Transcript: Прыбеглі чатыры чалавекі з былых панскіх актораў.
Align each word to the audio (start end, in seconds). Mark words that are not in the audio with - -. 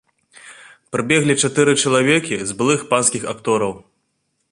Прыбеглі 0.95 1.35
чатыры 1.43 1.75
чалавекі 1.83 2.35
з 2.53 2.57
былых 2.61 2.81
панскіх 2.95 3.23
актораў. 3.35 3.73